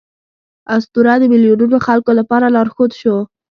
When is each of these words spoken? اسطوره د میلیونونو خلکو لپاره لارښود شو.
اسطوره 0.75 1.13
د 1.19 1.23
میلیونونو 1.31 1.77
خلکو 1.87 2.11
لپاره 2.19 2.47
لارښود 2.55 2.91
شو. 2.99 3.15